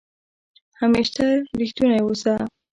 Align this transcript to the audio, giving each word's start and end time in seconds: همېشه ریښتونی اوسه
همېشه 0.81 1.25
ریښتونی 1.59 1.97
اوسه 2.03 2.33